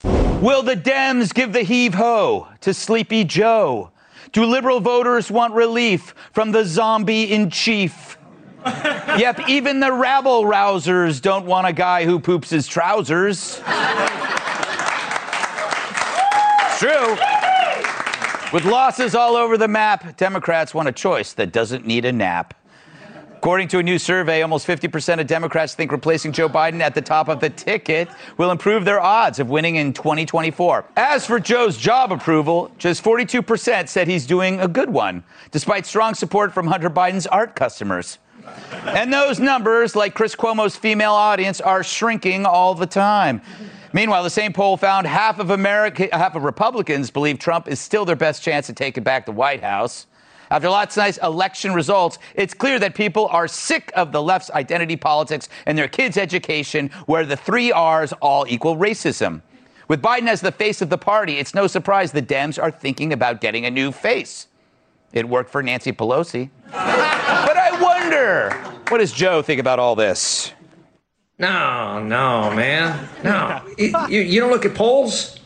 Will 0.04 0.64
the 0.64 0.76
Dems 0.76 1.34
give 1.34 1.54
the 1.54 1.62
heave 1.64 1.94
ho 1.94 2.48
to 2.62 2.74
Sleepy 2.74 3.24
Joe? 3.24 3.92
Do 4.34 4.46
liberal 4.46 4.80
voters 4.80 5.32
want 5.32 5.54
relief 5.54 6.14
from 6.34 6.52
the 6.52 6.66
zombie 6.66 7.32
in 7.32 7.50
chief? 7.50 8.18
yep, 8.66 9.48
even 9.48 9.80
the 9.80 9.94
rabble 9.94 10.44
rousers 10.44 11.22
don't 11.22 11.46
want 11.46 11.68
a 11.68 11.74
guy 11.74 12.04
who 12.04 12.20
poops 12.20 12.50
his 12.50 12.68
trousers. 12.68 13.62
True. 16.84 17.16
With 18.52 18.66
losses 18.66 19.16
all 19.16 19.38
over 19.38 19.58
the 19.58 19.70
map, 19.70 20.18
Democrats 20.18 20.74
want 20.74 20.90
a 20.90 20.92
choice 20.92 21.32
that 21.32 21.54
doesn't 21.54 21.88
need 21.88 22.04
a 22.04 22.12
nap. 22.12 22.54
According 23.38 23.70
to 23.70 23.80
a 23.80 23.84
new 23.84 23.98
survey, 23.98 24.42
almost 24.42 24.68
50% 24.68 25.22
of 25.22 25.28
Democrats 25.28 25.76
think 25.76 25.94
replacing 25.94 26.34
Joe 26.34 26.50
Biden 26.50 26.82
at 26.82 26.94
the 26.94 27.02
top 27.02 27.30
of 27.30 27.40
the 27.40 27.50
ticket 27.50 28.10
will 28.36 28.52
improve 28.52 28.84
their 28.84 29.00
odds 29.00 29.40
of 29.40 29.50
winning 29.50 29.78
in 29.78 29.94
2024. 29.94 30.84
As 30.98 31.26
for 31.26 31.40
Joe's 31.40 31.78
job 31.78 32.12
approval, 32.12 32.70
just 32.78 33.02
42% 33.02 33.88
said 33.88 34.10
he's 34.10 34.26
doing 34.26 34.60
a 34.60 34.68
good 34.68 34.90
one, 34.90 35.24
despite 35.52 35.86
strong 35.86 36.14
support 36.14 36.54
from 36.54 36.68
Hunter 36.68 36.90
Biden's 36.90 37.28
art 37.28 37.56
customers. 37.56 38.18
And 38.88 39.14
those 39.14 39.40
numbers, 39.40 39.96
like 39.96 40.16
Chris 40.16 40.36
Cuomo's 40.36 40.76
female 40.76 41.14
audience, 41.14 41.62
are 41.62 41.82
shrinking 41.82 42.46
all 42.46 42.76
the 42.76 42.88
time. 42.88 43.42
Meanwhile, 43.94 44.24
the 44.24 44.30
same 44.32 44.54
poll 44.54 44.76
found 44.76 45.06
half 45.06 45.38
of 45.38 45.52
America, 45.52 46.10
half 46.12 46.36
of 46.36 46.44
Republicans 46.44 47.12
believe 47.12 47.38
Trump 47.38 47.68
is 47.68 47.80
still 47.80 48.06
their 48.06 48.16
best 48.16 48.42
chance 48.42 48.68
at 48.68 48.76
taking 48.76 49.04
back 49.04 49.28
the 49.28 49.32
White 49.32 49.62
House. 49.62 50.08
After 50.50 50.70
last 50.70 50.98
night's 50.98 51.20
election 51.20 51.74
results, 51.74 52.18
it's 52.34 52.56
clear 52.56 52.80
that 52.80 52.96
people 52.96 53.28
are 53.28 53.48
sick 53.48 53.92
of 53.96 54.12
the 54.12 54.22
left's 54.22 54.50
identity 54.52 54.96
politics 54.96 55.48
and 55.68 55.78
their 55.78 55.88
kids' 55.88 56.18
education, 56.18 56.90
where 57.06 57.24
the 57.24 57.38
three 57.38 57.72
R's 57.72 58.14
all 58.14 58.46
equal 58.48 58.78
racism. 58.78 59.42
With 59.88 60.02
Biden 60.02 60.28
as 60.28 60.42
the 60.42 60.52
face 60.52 60.82
of 60.82 60.90
the 60.90 60.98
party, 60.98 61.38
it's 61.38 61.54
no 61.54 61.68
surprise 61.68 62.12
the 62.12 62.22
Dems 62.22 62.62
are 62.62 62.72
thinking 62.72 63.14
about 63.14 63.42
getting 63.42 63.66
a 63.66 63.72
new 63.72 63.92
face. 63.92 64.48
It 65.12 65.30
worked 65.30 65.52
for 65.52 65.62
Nancy 65.62 65.92
Pelosi. 65.92 66.50
but 66.72 67.58
I 67.58 67.80
wonder, 67.80 68.52
what 68.90 68.98
does 68.98 69.12
Joe 69.12 69.44
think 69.44 69.60
about 69.60 69.78
all 69.78 69.96
this? 69.96 70.52
No, 71.44 72.02
no, 72.02 72.56
man. 72.56 73.10
No. 73.22 73.62
you, 73.78 73.94
you, 74.08 74.22
you 74.22 74.40
don't 74.40 74.50
look 74.50 74.64
at 74.64 74.74
polls? 74.76 75.38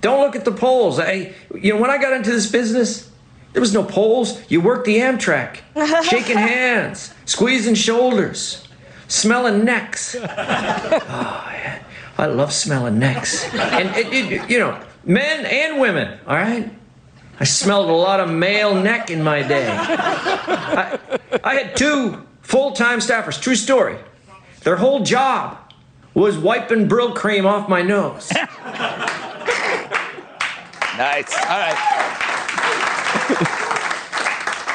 Don't 0.00 0.20
look 0.20 0.36
at 0.36 0.44
the 0.44 0.52
polls. 0.52 1.00
I, 1.00 1.34
you 1.52 1.74
know, 1.74 1.80
when 1.80 1.90
I 1.90 1.98
got 1.98 2.12
into 2.12 2.30
this 2.30 2.48
business, 2.48 3.10
there 3.52 3.60
was 3.60 3.74
no 3.74 3.82
polls. 3.82 4.40
You 4.48 4.60
worked 4.60 4.86
the 4.86 4.98
Amtrak, 4.98 5.58
shaking 6.04 6.36
hands, 6.38 7.12
squeezing 7.24 7.74
shoulders, 7.74 8.68
smelling 9.08 9.64
necks. 9.64 10.14
Oh, 10.24 11.50
yeah. 11.52 11.82
I 12.18 12.26
love 12.26 12.52
smelling 12.52 13.00
necks. 13.00 13.44
And, 13.52 13.88
it, 13.96 14.12
it, 14.12 14.50
you 14.50 14.60
know, 14.60 14.80
men 15.04 15.44
and 15.44 15.80
women, 15.80 16.18
all 16.26 16.36
right? 16.36 16.70
I 17.40 17.44
smelled 17.44 17.88
a 17.90 17.92
lot 17.92 18.20
of 18.20 18.30
male 18.30 18.80
neck 18.80 19.10
in 19.10 19.22
my 19.22 19.42
day. 19.42 19.68
I, 19.76 20.98
I 21.42 21.54
had 21.54 21.76
two 21.76 22.24
full 22.42 22.72
time 22.72 23.00
staffers, 23.00 23.40
true 23.40 23.56
story. 23.56 23.98
Their 24.64 24.76
whole 24.76 25.00
job 25.00 25.58
was 26.14 26.38
wiping 26.38 26.88
Brylcreem 26.88 27.44
off 27.44 27.68
my 27.68 27.82
nose. 27.82 28.32
Nice. 30.96 31.34
All 31.34 31.58
right. 31.58 31.78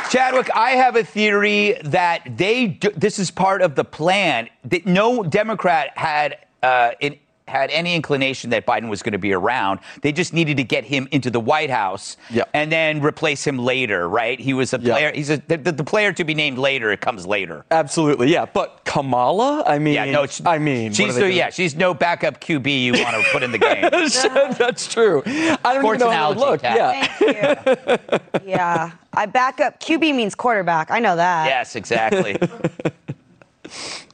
Chadwick, 0.10 0.50
I 0.56 0.72
have 0.72 0.96
a 0.96 1.03
theory 1.03 1.74
that 1.84 2.38
they 2.38 2.67
do, 2.67 2.89
this 2.96 3.20
is 3.20 3.29
part 3.29 3.62
of 3.62 3.75
the 3.75 3.84
plan. 3.84 4.50
That 4.63 4.88
no 4.88 5.22
Democrat 5.24 5.96
had 5.96 6.39
uh, 6.63 6.91
in, 7.00 7.20
had 7.47 7.69
any 7.71 7.95
inclination 7.95 8.49
that 8.49 8.65
Biden 8.65 8.89
was 8.89 9.01
going 9.01 9.13
to 9.13 9.17
be 9.17 9.33
around. 9.33 9.79
They 10.01 10.11
just 10.11 10.33
needed 10.33 10.57
to 10.57 10.63
get 10.63 10.83
him 10.83 11.07
into 11.11 11.29
the 11.29 11.39
White 11.39 11.69
House 11.69 12.17
Yeah. 12.29 12.43
and 12.53 12.71
then 12.71 13.01
replace 13.01 13.45
him 13.45 13.57
later, 13.57 14.07
right? 14.09 14.39
He 14.39 14.53
was 14.53 14.73
a 14.73 14.79
Yeah. 14.81 14.93
player. 14.93 15.11
He's 15.13 15.29
a, 15.29 15.37
the, 15.47 15.57
the 15.57 15.83
player 15.83 16.11
to 16.13 16.23
be 16.23 16.33
named 16.33 16.57
later. 16.57 16.91
It 16.91 17.01
comes 17.01 17.25
later. 17.25 17.63
Absolutely, 17.71 18.31
yeah. 18.31 18.45
But 18.45 18.81
Kamala, 18.85 19.63
I 19.65 19.79
mean, 19.79 19.93
Yeah, 19.95 20.05
no, 20.05 20.23
it's, 20.23 20.41
I 20.45 20.57
mean, 20.57 20.87
what 20.89 20.95
she's 20.95 21.17
are 21.17 21.21
no, 21.21 21.25
yeah, 21.27 21.49
she's 21.49 21.75
no 21.75 21.93
backup 21.93 22.41
QB 22.41 22.83
you 22.83 22.93
want 22.93 23.15
to 23.23 23.23
put 23.31 23.43
in 23.43 23.51
the 23.51 23.57
game. 23.57 23.81
That's 24.57 24.91
true. 24.91 25.23
I 25.25 25.57
don't 25.73 25.81
Sports 25.81 25.85
even 25.85 25.99
know 25.99 26.11
how 26.11 26.33
to 26.33 26.39
analogy, 26.39 26.39
look. 26.39 26.61
Kat. 26.61 26.77
Yeah. 26.77 27.05
Thank 27.63 27.99
you. 28.43 28.45
yeah. 28.51 28.91
I 29.13 29.25
back 29.25 29.59
up. 29.61 29.79
QB 29.79 30.15
means 30.15 30.35
quarterback. 30.35 30.91
I 30.91 30.99
know 30.99 31.15
that. 31.15 31.47
yes, 31.47 31.75
exactly. 31.75 32.37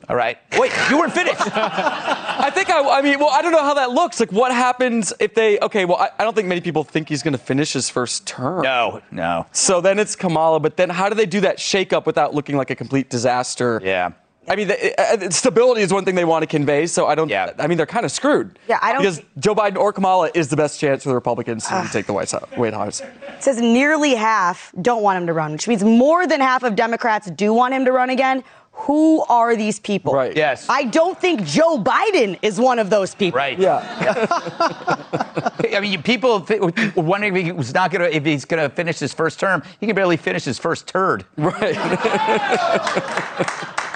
All 0.09 0.15
right. 0.15 0.37
Wait, 0.57 0.71
you 0.89 0.97
weren't 0.97 1.13
finished. 1.13 1.39
I 1.39 2.51
think 2.53 2.69
I, 2.69 2.81
I 2.99 3.01
mean, 3.01 3.19
well, 3.19 3.29
I 3.31 3.41
don't 3.41 3.51
know 3.53 3.63
how 3.63 3.73
that 3.75 3.91
looks. 3.91 4.19
Like, 4.19 4.31
what 4.31 4.51
happens 4.51 5.13
if 5.19 5.33
they? 5.33 5.59
Okay, 5.59 5.85
well, 5.85 5.97
I, 5.97 6.09
I 6.19 6.23
don't 6.23 6.35
think 6.35 6.47
many 6.47 6.61
people 6.61 6.83
think 6.83 7.07
he's 7.09 7.23
going 7.23 7.31
to 7.31 7.37
finish 7.37 7.71
his 7.73 7.89
first 7.89 8.27
term. 8.27 8.63
No, 8.63 9.01
no. 9.11 9.45
So 9.53 9.79
then 9.81 9.99
it's 9.99 10.15
Kamala, 10.15 10.59
but 10.59 10.75
then 10.77 10.89
how 10.89 11.07
do 11.09 11.15
they 11.15 11.25
do 11.25 11.41
that 11.41 11.57
shakeup 11.57 12.05
without 12.05 12.33
looking 12.33 12.57
like 12.57 12.69
a 12.69 12.75
complete 12.75 13.09
disaster? 13.09 13.79
Yeah. 13.83 14.11
I 14.45 14.57
mean, 14.57 14.67
the, 14.67 14.99
uh, 14.99 15.25
uh, 15.25 15.29
stability 15.29 15.83
is 15.83 15.93
one 15.93 16.03
thing 16.03 16.15
they 16.15 16.25
want 16.25 16.43
to 16.43 16.47
convey. 16.47 16.85
So 16.87 17.07
I 17.07 17.15
don't. 17.15 17.29
Yeah. 17.29 17.53
I 17.59 17.67
mean, 17.67 17.77
they're 17.77 17.85
kind 17.85 18.05
of 18.05 18.11
screwed. 18.11 18.59
Yeah, 18.67 18.77
I 18.81 18.91
don't 18.91 19.01
Because 19.01 19.19
think- 19.19 19.29
Joe 19.39 19.55
Biden 19.55 19.77
or 19.77 19.93
Kamala 19.93 20.31
is 20.33 20.49
the 20.49 20.57
best 20.57 20.81
chance 20.81 21.03
for 21.03 21.09
the 21.09 21.15
Republicans 21.15 21.65
to 21.67 21.87
take 21.93 22.07
the 22.07 22.13
White 22.13 22.29
House. 22.29 22.43
White 22.55 22.73
House. 22.73 22.99
It 22.99 23.09
says 23.39 23.61
nearly 23.61 24.15
half 24.15 24.73
don't 24.81 25.01
want 25.01 25.17
him 25.17 25.27
to 25.27 25.33
run, 25.33 25.53
which 25.53 25.65
means 25.69 25.81
more 25.85 26.27
than 26.27 26.41
half 26.41 26.63
of 26.63 26.75
Democrats 26.75 27.31
do 27.31 27.53
want 27.53 27.73
him 27.73 27.85
to 27.85 27.93
run 27.93 28.09
again. 28.09 28.43
Who 28.73 29.23
are 29.29 29.55
these 29.55 29.79
people? 29.79 30.13
Right. 30.13 30.35
Yes. 30.35 30.65
I 30.67 30.85
don't 30.85 31.19
think 31.19 31.43
Joe 31.43 31.77
Biden 31.77 32.37
is 32.41 32.59
one 32.59 32.79
of 32.79 32.89
those 32.89 33.15
people. 33.15 33.37
Right. 33.37 33.57
Yeah. 33.57 33.79
I 35.73 35.79
mean, 35.79 36.01
people 36.03 36.41
th- 36.41 36.61
wondering 36.95 37.35
if 37.35 37.45
he 37.45 37.51
was 37.51 37.73
not 37.73 37.91
gonna, 37.91 38.05
if 38.05 38.25
he's 38.25 38.45
gonna 38.45 38.69
finish 38.69 38.99
his 38.99 39.13
first 39.13 39.39
term. 39.39 39.63
He 39.79 39.85
can 39.85 39.95
barely 39.95 40.17
finish 40.17 40.43
his 40.43 40.59
first 40.59 40.87
turd. 40.87 41.25
right. 41.37 41.75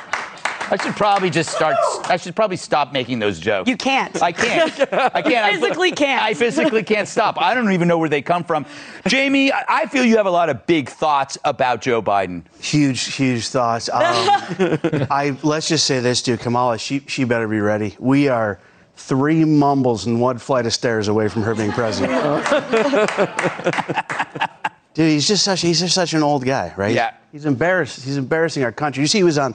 I 0.70 0.78
should 0.78 0.96
probably 0.96 1.30
just 1.30 1.50
start. 1.50 1.76
I 2.10 2.18
should 2.18 2.36
probably 2.36 2.58
stop 2.58 2.92
making 2.92 3.20
those 3.20 3.40
jokes. 3.40 3.70
You 3.70 3.78
can't. 3.78 4.22
I 4.22 4.32
can't. 4.32 4.72
I 4.94 5.22
can't. 5.22 5.46
I- 5.46 5.54
physically 5.54 5.92
can't. 5.92 6.22
I 6.22 6.34
physically 6.34 6.84
can't 6.84 7.08
stop. 7.08 7.40
I 7.40 7.54
don't 7.54 7.72
even 7.72 7.88
know 7.88 7.98
where 7.98 8.10
they 8.10 8.22
come 8.22 8.44
from. 8.44 8.66
Jamie, 9.08 9.52
I 9.52 9.64
I 9.70 9.86
feel 9.86 10.04
you 10.04 10.18
have 10.18 10.26
a 10.26 10.32
lot 10.32 10.50
of 10.50 10.66
big 10.66 10.90
thoughts 10.90 11.38
about 11.46 11.82
Joe 11.82 12.02
Biden. 12.02 12.44
Huge, 12.60 13.16
huge 13.16 13.48
thoughts. 13.48 13.90
Um, 13.90 14.02
I 15.12 15.38
let's 15.44 15.68
just 15.68 15.86
say 15.86 16.00
this, 16.00 16.22
dude. 16.22 16.40
Kamala, 16.40 16.78
she 16.78 17.00
she 17.08 17.24
better 17.24 17.48
be 17.48 17.60
ready. 17.60 17.96
We 18.00 18.28
are 18.28 18.60
three 18.96 19.46
mumbles 19.46 20.08
and 20.08 20.20
one 20.20 20.38
flight 20.40 20.66
of 20.66 20.74
stairs 20.74 21.08
away 21.08 21.28
from 21.30 21.44
her 21.44 21.54
being 21.56 21.72
president. 21.72 22.12
dude, 24.96 25.12
he's 25.12 25.28
just 25.28 25.44
such 25.44 25.62
he's 25.62 25.80
just 25.80 25.94
such 25.94 26.14
an 26.14 26.24
old 26.24 26.44
guy, 26.44 26.74
right? 26.76 26.96
Yeah. 26.96 27.14
He's 27.32 27.46
embarrassed. 27.46 28.04
He's 28.04 28.18
embarrassing 28.18 28.64
our 28.64 28.72
country. 28.72 29.04
You 29.04 29.08
see, 29.08 29.20
he 29.20 29.24
was 29.24 29.38
on 29.38 29.54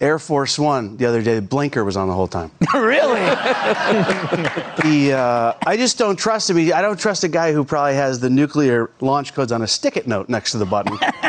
Air 0.00 0.18
Force 0.18 0.58
One 0.58 0.96
the 0.96 1.06
other 1.06 1.22
day. 1.22 1.36
The 1.36 1.42
blinker 1.42 1.84
was 1.84 1.96
on 1.96 2.08
the 2.08 2.14
whole 2.14 2.28
time. 2.28 2.50
really? 2.74 3.20
He, 4.84 5.12
uh, 5.12 5.54
I 5.66 5.78
just 5.78 5.96
don't 5.96 6.16
trust 6.16 6.50
him. 6.50 6.58
I 6.58 6.82
don't 6.82 7.00
trust 7.00 7.24
a 7.24 7.28
guy 7.28 7.54
who 7.54 7.64
probably 7.64 7.94
has 7.94 8.20
the 8.20 8.28
nuclear 8.28 8.90
launch 9.00 9.32
codes 9.32 9.50
on 9.50 9.62
a 9.62 9.66
stick-it 9.66 10.06
note 10.06 10.28
next 10.28 10.50
to 10.50 10.58
the 10.58 10.66
button. 10.66 10.98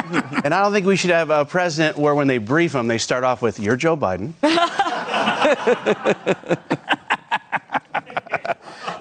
and 0.44 0.54
I 0.54 0.62
don't 0.62 0.74
think 0.74 0.86
we 0.86 0.98
should 0.98 1.12
have 1.12 1.30
a 1.30 1.46
president 1.46 1.98
where 1.98 2.14
when 2.14 2.28
they 2.28 2.38
brief 2.38 2.76
him, 2.76 2.88
they 2.88 2.98
start 2.98 3.24
off 3.24 3.42
with, 3.42 3.58
"You're 3.60 3.78
Joe 3.78 3.96
Biden." 3.96 4.34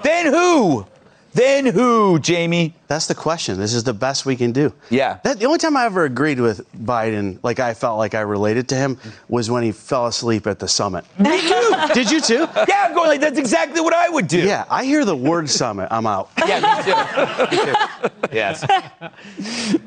then 0.05 0.27
who? 0.27 0.87
Then 1.35 1.67
who, 1.67 2.21
Jamie? 2.21 2.75
That's 2.87 3.09
the 3.09 3.15
question. 3.15 3.59
This 3.59 3.75
is 3.75 3.83
the 3.83 3.93
best 3.93 4.25
we 4.25 4.37
can 4.37 4.53
do. 4.53 4.73
Yeah. 4.89 5.19
That, 5.25 5.41
the 5.41 5.47
only 5.47 5.59
time 5.59 5.77
I 5.77 5.85
ever 5.85 6.05
agreed 6.05 6.39
with 6.39 6.61
Biden, 6.85 7.41
like 7.43 7.59
I 7.59 7.75
felt 7.75 7.99
like 7.99 8.15
I 8.15 8.21
related 8.21 8.69
to 8.69 8.77
him, 8.77 8.99
was 9.29 9.51
when 9.51 9.65
he 9.65 9.73
fell 9.73 10.07
asleep 10.07 10.47
at 10.47 10.61
the 10.61 10.69
summit. 10.69 11.05
Me 11.19 11.41
too. 11.41 11.75
Did 11.93 12.09
you 12.11 12.21
too? 12.21 12.47
Yeah, 12.69 12.85
I'm 12.87 12.95
going 12.95 13.09
like 13.09 13.21
that's 13.21 13.39
exactly 13.39 13.81
what 13.81 13.93
I 13.93 14.09
would 14.09 14.29
do. 14.29 14.39
Yeah. 14.47 14.65
I 14.71 14.85
hear 14.85 15.05
the 15.05 15.17
word 15.17 15.51
summit. 15.51 15.89
I'm 15.91 16.07
out. 16.07 16.31
Yeah, 16.47 16.61
me 16.61 17.51
too. 17.51 17.57
Me 17.57 17.73
too. 17.73 18.09
Yes. 18.33 18.65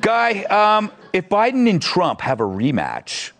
Guy, 0.01 0.43
um, 0.43 0.91
if 1.13 1.29
Biden 1.29 1.69
and 1.69 1.81
Trump 1.81 2.19
have 2.21 2.39
a 2.41 2.43
rematch 2.43 3.31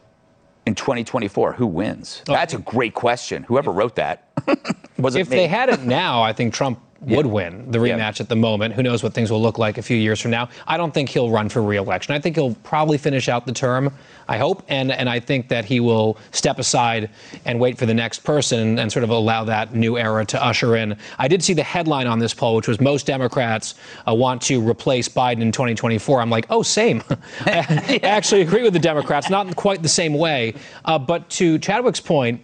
in 0.65 0.75
2024, 0.75 1.53
who 1.53 1.65
wins? 1.67 2.21
That's 2.25 2.53
a 2.53 2.59
great 2.59 2.93
question. 2.93 3.43
Whoever 3.43 3.71
wrote 3.71 3.95
that 3.95 4.27
was 4.97 5.15
it 5.15 5.21
If 5.21 5.29
me? 5.29 5.37
they 5.37 5.47
had 5.47 5.69
it 5.69 5.81
now, 5.83 6.21
I 6.21 6.31
think 6.33 6.53
Trump 6.53 6.79
would 7.01 7.25
win 7.27 7.69
the 7.71 7.79
Yeah. 7.79 7.97
rematch 7.97 8.19
at 8.19 8.29
the 8.29 8.35
moment. 8.35 8.73
Who 8.73 8.83
knows 8.83 9.03
what 9.03 9.13
things 9.13 9.31
will 9.31 9.41
look 9.41 9.57
like 9.57 9.77
a 9.77 9.81
few 9.81 9.97
years 9.97 10.19
from 10.19 10.31
now? 10.31 10.49
I 10.67 10.77
don't 10.77 10.93
think 10.93 11.09
he'll 11.09 11.29
run 11.29 11.47
for 11.49 11.61
re-election. 11.61 12.13
I 12.15 12.19
think 12.19 12.35
he'll 12.35 12.55
probably 12.63 12.97
finish 12.97 13.29
out 13.29 13.45
the 13.45 13.51
term. 13.51 13.91
I 14.27 14.37
hope, 14.37 14.63
and 14.67 14.91
and 14.91 15.09
I 15.09 15.19
think 15.19 15.47
that 15.49 15.63
he 15.65 15.79
will 15.79 16.17
step 16.31 16.59
aside 16.59 17.09
and 17.45 17.59
wait 17.59 17.77
for 17.77 17.85
the 17.85 17.93
next 17.93 18.19
person 18.19 18.77
and 18.79 18.91
sort 18.91 19.03
of 19.03 19.09
allow 19.09 19.43
that 19.45 19.73
new 19.73 19.97
era 19.97 20.25
to 20.25 20.43
usher 20.43 20.75
in. 20.75 20.97
I 21.17 21.27
did 21.27 21.43
see 21.43 21.53
the 21.53 21.63
headline 21.63 22.07
on 22.07 22.19
this 22.19 22.33
poll, 22.33 22.55
which 22.55 22.67
was 22.67 22.81
most 22.81 23.05
Democrats 23.05 23.75
uh, 24.07 24.13
want 24.13 24.41
to 24.43 24.59
replace 24.59 25.07
Biden 25.07 25.41
in 25.41 25.51
2024. 25.51 26.19
I'm 26.19 26.29
like, 26.29 26.45
oh, 26.49 26.61
same. 26.63 27.03
I 27.45 27.99
actually 28.03 28.41
agree 28.41 28.63
with 28.63 28.73
the 28.73 28.79
Democrats, 28.79 29.29
not 29.29 29.47
in 29.47 29.53
quite 29.53 29.81
the 29.81 29.89
same 29.89 30.13
way. 30.13 30.55
Uh, 30.83 30.99
but 30.99 31.29
to 31.31 31.57
Chadwick's 31.59 32.01
point, 32.01 32.41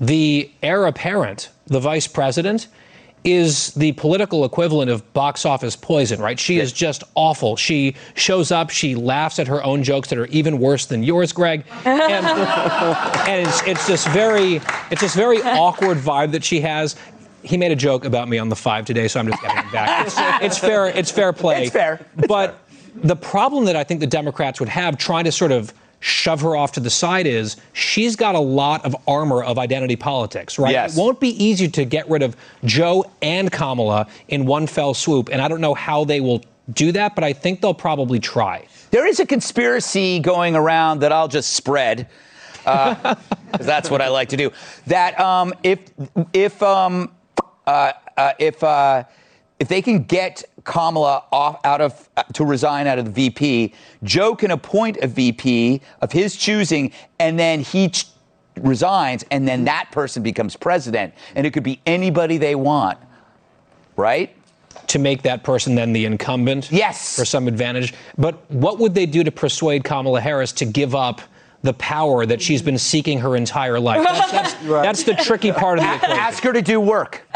the 0.00 0.50
heir 0.62 0.86
apparent, 0.86 1.48
the 1.66 1.80
vice 1.80 2.06
president, 2.06 2.66
is 3.24 3.72
the 3.74 3.92
political 3.92 4.44
equivalent 4.44 4.90
of 4.90 5.12
box 5.12 5.46
office 5.46 5.76
poison, 5.76 6.20
right? 6.20 6.38
She 6.38 6.58
is 6.58 6.72
just 6.72 7.04
awful. 7.14 7.56
She 7.56 7.94
shows 8.14 8.50
up, 8.50 8.70
she 8.70 8.94
laughs 8.94 9.38
at 9.38 9.46
her 9.46 9.62
own 9.62 9.84
jokes 9.84 10.08
that 10.08 10.18
are 10.18 10.26
even 10.26 10.58
worse 10.58 10.86
than 10.86 11.02
yours, 11.02 11.32
Greg, 11.32 11.64
and, 11.84 12.26
and 12.26 13.46
it's, 13.46 13.62
it's 13.62 13.86
this 13.86 14.06
very, 14.08 14.60
it's 14.90 15.00
this 15.00 15.14
very 15.14 15.40
awkward 15.42 15.98
vibe 15.98 16.32
that 16.32 16.42
she 16.42 16.60
has. 16.60 16.96
He 17.42 17.56
made 17.56 17.72
a 17.72 17.76
joke 17.76 18.04
about 18.04 18.28
me 18.28 18.38
on 18.38 18.48
the 18.48 18.56
five 18.56 18.86
today, 18.86 19.08
so 19.08 19.20
I'm 19.20 19.28
just 19.28 19.42
getting 19.42 19.66
it 19.66 19.72
back. 19.72 20.06
It's, 20.06 20.16
it's 20.18 20.58
fair. 20.58 20.86
It's 20.86 21.10
fair 21.10 21.32
play. 21.32 21.64
It's 21.64 21.72
fair. 21.72 22.04
It's 22.16 22.28
but 22.28 22.60
the 22.94 23.16
problem 23.16 23.64
that 23.64 23.76
I 23.76 23.84
think 23.84 24.00
the 24.00 24.06
Democrats 24.06 24.60
would 24.60 24.68
have 24.68 24.96
trying 24.98 25.24
to 25.24 25.32
sort 25.32 25.50
of 25.50 25.72
shove 26.02 26.40
her 26.40 26.56
off 26.56 26.72
to 26.72 26.80
the 26.80 26.90
side 26.90 27.26
is 27.28 27.56
she's 27.72 28.16
got 28.16 28.34
a 28.34 28.40
lot 28.40 28.84
of 28.84 28.96
armor 29.06 29.42
of 29.42 29.56
identity 29.56 29.94
politics, 29.94 30.58
right? 30.58 30.72
Yes. 30.72 30.96
It 30.96 31.00
won't 31.00 31.20
be 31.20 31.42
easy 31.42 31.68
to 31.68 31.84
get 31.84 32.10
rid 32.10 32.22
of 32.22 32.36
Joe 32.64 33.10
and 33.22 33.50
Kamala 33.52 34.08
in 34.26 34.44
one 34.44 34.66
fell 34.66 34.94
swoop, 34.94 35.28
and 35.30 35.40
I 35.40 35.46
don't 35.46 35.60
know 35.60 35.74
how 35.74 36.04
they 36.04 36.20
will 36.20 36.42
do 36.72 36.90
that, 36.92 37.14
but 37.14 37.22
I 37.22 37.32
think 37.32 37.60
they'll 37.60 37.72
probably 37.72 38.18
try. 38.18 38.66
There 38.90 39.06
is 39.06 39.20
a 39.20 39.26
conspiracy 39.26 40.18
going 40.18 40.56
around 40.56 41.00
that 41.00 41.12
I'll 41.12 41.28
just 41.28 41.52
spread. 41.52 42.08
Uh, 42.66 43.14
that's 43.60 43.88
what 43.88 44.02
I 44.02 44.08
like 44.08 44.28
to 44.30 44.36
do. 44.36 44.50
That 44.88 45.18
um, 45.20 45.54
if 45.62 45.78
if 46.32 46.60
um, 46.64 47.12
uh, 47.66 47.92
uh, 48.16 48.32
if 48.40 48.62
uh, 48.64 49.04
if 49.60 49.68
they 49.68 49.80
can 49.82 50.02
get 50.02 50.42
Kamala 50.64 51.24
off 51.32 51.60
out 51.64 51.80
of 51.80 52.08
uh, 52.16 52.22
to 52.34 52.44
resign 52.44 52.86
out 52.86 52.98
of 52.98 53.06
the 53.06 53.10
VP, 53.10 53.74
Joe 54.02 54.34
can 54.34 54.50
appoint 54.50 54.98
a 54.98 55.06
VP 55.06 55.80
of 56.00 56.12
his 56.12 56.36
choosing, 56.36 56.92
and 57.18 57.38
then 57.38 57.60
he 57.60 57.88
ch- 57.88 58.06
resigns, 58.60 59.24
and 59.30 59.46
then 59.46 59.64
that 59.64 59.90
person 59.90 60.22
becomes 60.22 60.56
president, 60.56 61.14
and 61.34 61.46
it 61.46 61.52
could 61.52 61.62
be 61.62 61.80
anybody 61.86 62.38
they 62.38 62.54
want, 62.54 62.98
right? 63.96 64.34
To 64.88 64.98
make 64.98 65.22
that 65.22 65.42
person 65.42 65.74
then 65.74 65.92
the 65.92 66.04
incumbent? 66.04 66.70
Yes. 66.70 67.16
For 67.16 67.24
some 67.24 67.48
advantage. 67.48 67.94
But 68.18 68.50
what 68.50 68.78
would 68.78 68.94
they 68.94 69.06
do 69.06 69.24
to 69.24 69.30
persuade 69.30 69.84
Kamala 69.84 70.20
Harris 70.20 70.52
to 70.52 70.64
give 70.64 70.94
up 70.94 71.20
the 71.62 71.72
power 71.74 72.26
that 72.26 72.42
she's 72.42 72.62
been 72.62 72.78
seeking 72.78 73.18
her 73.20 73.36
entire 73.36 73.78
life? 73.80 74.04
That's, 74.04 74.32
that's, 74.32 74.54
that's 74.64 75.02
the 75.04 75.14
tricky 75.14 75.52
part 75.52 75.78
of 75.78 75.84
the 75.84 75.94
equation. 75.94 76.16
Ask 76.16 76.42
her 76.42 76.52
to 76.52 76.62
do 76.62 76.80
work. 76.80 77.22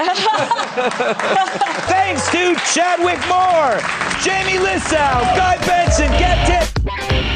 Thanks 1.86 2.28
to 2.30 2.54
Chadwick 2.72 3.20
Moore, 3.28 3.80
Jamie 4.22 4.58
Lissow, 4.64 5.22
Guy 5.36 5.56
Benson, 5.66 6.10
Get. 6.12 7.35